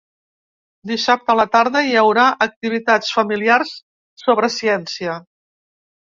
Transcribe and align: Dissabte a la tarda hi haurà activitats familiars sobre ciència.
Dissabte 0.91 1.33
a 1.33 1.33
la 1.39 1.43
tarda 1.55 1.83
hi 1.87 1.91
haurà 2.01 2.23
activitats 2.45 3.11
familiars 3.17 3.73
sobre 4.23 4.49
ciència. 4.55 5.19